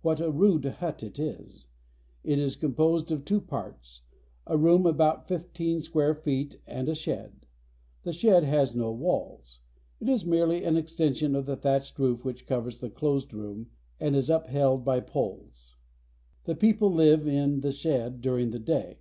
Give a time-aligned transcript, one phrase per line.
[0.00, 1.66] What a rude hut it is!
[2.24, 4.00] It is composed of two parts,
[4.46, 6.22] a room about fifteen feet square
[6.66, 7.46] and a shed.
[8.02, 9.60] The shed has no walls.
[10.00, 13.66] It is merely an extension of the thatched roof which covers the closed room,
[14.00, 15.76] and is upheld by poles.
[16.44, 19.00] The people live in the shed during the day.